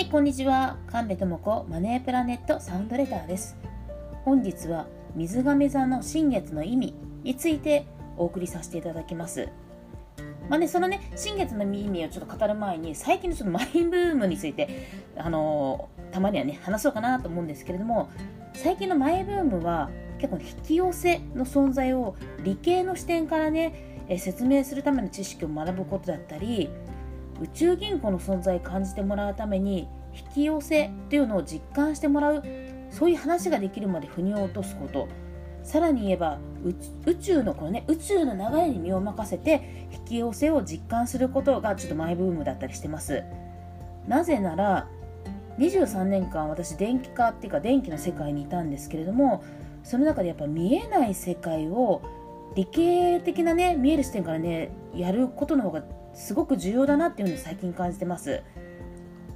[0.00, 0.78] はい、こんにちは。
[0.86, 3.58] 神戸智子マネープラネットサウンドレターです。
[4.24, 7.84] 本日は水亀座の新月の意味について
[8.16, 9.50] お送りさせていただきます。
[10.48, 18.08] まあね、そのね、新月の意味をちょっと語る前に、最近のちょっとマイブームについて、あのーたまにはね、話そうかなと思うんですけれども、
[18.54, 26.70] 最近のマイブームは結構引き寄せの存在を理系の視点からね、え説明するための知識を学ぶことだったり、
[27.40, 32.42] 宇宙銀行の存在を感じてもらうために引き寄せというのを実感してもらう
[32.90, 35.08] そういう話ができるまで腑に落とすこと。
[35.62, 36.38] さらに言えば
[37.06, 43.22] 宇宙のこのね宇宙の流れに身を任せて引き寄せを実感することがちょっとマイブームだったりしてます。
[44.08, 44.88] なぜなら
[45.58, 49.44] 23年間私電気化っていうか電気の世界にいたんですけれども
[49.84, 52.00] その中でやっぱ見えない世界を
[52.56, 55.82] 理系的なね見える視点からねやることの方が
[56.14, 58.42] すごく重要だなっていうのを最近感じてます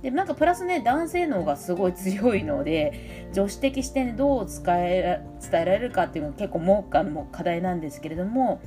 [0.03, 8.61] でなんかプラスね男性脳がすごい強いので女子的視点でどう使え伝えられるかっていうのが結構目下の課題なんですけれども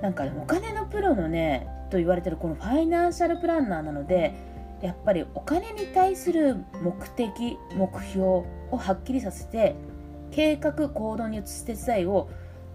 [0.00, 4.34] なんか、ね、お金のプロのねと言われてるこのファイナンシャルプランナーなので
[4.82, 8.46] やっぱりお金に対する目的目標を
[8.78, 9.74] はっきりさせて
[10.30, 12.28] 計画行動に移す手伝いを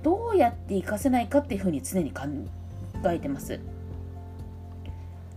[0.04, 2.24] どうやって活かせないかっていうふうに常に考
[3.06, 3.60] えてます。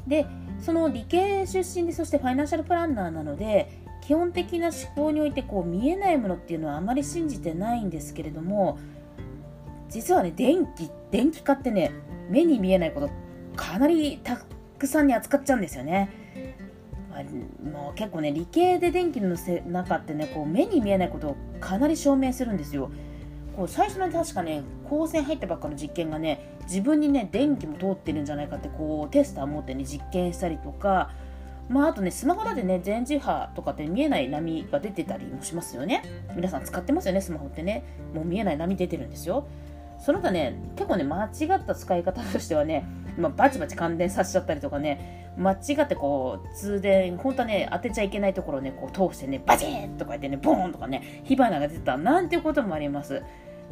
[0.07, 0.27] で
[0.61, 3.71] その理系出身でそしてファイナンシャルプランナーなので
[4.03, 8.79] 基本的な思考においてこう見えないものっていうのはあまり信じてないんですけれども
[9.89, 11.93] 実はね電気電気化ってね
[12.29, 13.11] 目に見えないこと
[13.57, 14.39] かなりた
[14.79, 16.11] くさんに扱っちゃうんですよね。
[17.11, 17.23] まあ、
[17.65, 22.91] もう結構ね理系で電気の中ってねこう目に見えないことをかなり証明するんですよ。
[23.57, 31.13] こう最初の確かね光線入ったばっかの実験がね自分にね電気も通ってるんじゃないかってこうテスター持ってね実験したりとか
[31.69, 36.03] まああとねスマホだってね電磁波とかって見えない波が出てたりもしますよね。
[36.37, 37.85] 皆さん使ってますよねスマホってね。
[38.15, 39.47] もう見えない波出てるんですよ。
[40.05, 53.23] その他ね結構ね間違った使い方としてはね、まあ、バチバチ感電させちゃったりとかね間違ってこう通電本当はね当てちゃいけないところをねこう通してねバチッとか言ってねボーンとかね火花が出てたなんていうこともあります。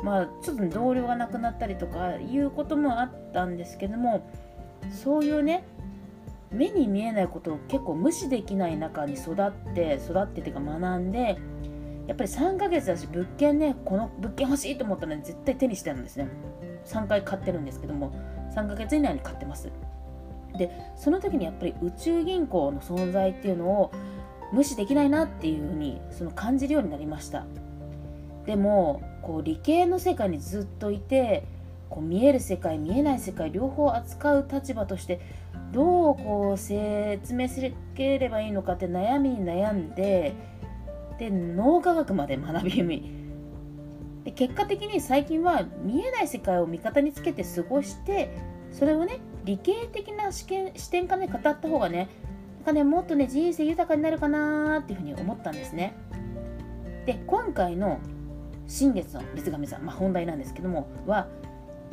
[0.02, 4.26] まあ、ちょっと、ね、同僚が亡くなったりとかいうこともあったんですけども
[4.90, 5.64] そういうね
[6.50, 11.38] 目に見えないことを結構無視できない中に育って育っててか学んで
[12.06, 16.28] やっぱり3ヶ月だし物件ねこの物件欲しいと思ったら、絶対手にしてるんですね。
[16.86, 18.12] 3回買ってるんですけども
[18.54, 19.70] 3ヶ月以内に買ってます。
[20.58, 23.92] でその時にやっぱり宇宙銀行の存在っていうのを
[24.52, 27.46] 無視できないなっていうふうにその感じるようになりました。
[28.44, 31.44] でもこう理系の世界にずっといて
[31.88, 35.20] こう見える世界見えない世界両方扱う立場として
[35.72, 37.72] どうこう説明すれ
[38.28, 40.34] ばいいのかって悩みに悩んで
[41.18, 43.22] で脳科学まで学び
[44.24, 48.36] で結果的に最近は見えない世界を味方につけて過ごして
[48.70, 52.08] それをね理系的な視点視点からね語った方がね
[52.58, 55.94] なんかねもっとね人生豊かになるかなっていうふうに思ったんですね。
[57.06, 57.98] で今回の
[58.68, 61.26] 新月の水亀座、まあ、本題なんですけどもは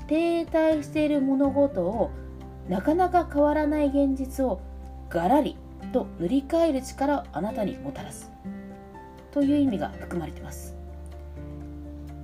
[0.08, 2.12] 停滞している物事を
[2.68, 4.62] なかなか変わらない現実を
[5.10, 5.58] ガラリ
[5.92, 8.32] と塗り替える力をあなたにもたらす
[9.32, 10.76] という意味が含まれています。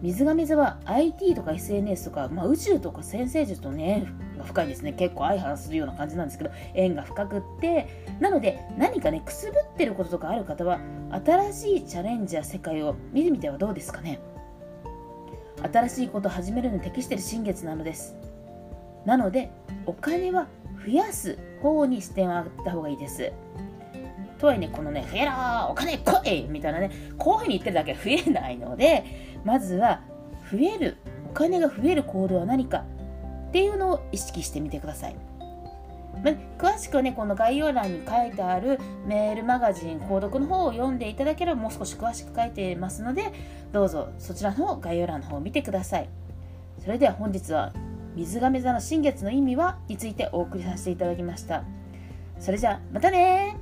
[0.02, 4.06] 水亀座は IT とか SNS とか、まあ、宇宙とか先生術とね
[4.38, 4.94] が深いですね。
[4.94, 8.06] 結構相反するような感じなんですけど縁が深くって。
[8.20, 10.80] なので何かねくすぶってることとかある方は
[11.26, 14.20] 新しいチャレンジや世界を見てみてはどうですかね。
[15.72, 18.16] 新しいことを始めるのに適している新月なのです。
[19.06, 19.52] なので
[19.86, 20.48] お金は
[20.86, 23.32] 増やす方に視点を上げた方がいいです。
[24.40, 25.32] とはいえねこのね増えろ
[25.70, 26.48] お金来い！
[26.50, 30.02] みたいなねこういうふうに言ってるだけ増えないのでまずは
[30.52, 30.98] 増える
[31.30, 32.86] お金が増える行動は何か
[33.50, 35.16] っていうのを意識してみてください。
[36.24, 43.34] ま詳しくはねこの概要欄に書いてあるメールマガジン購読の方を読んでいただければもう少し詳しく書いていますので
[43.74, 46.10] どうぞそちらの概要欄の方を見てください。
[46.80, 47.74] それでは本日は
[48.16, 51.64] 水亀座の新月の意味はについてお送りさせていただきました。
[52.40, 53.58] それじゃあまたね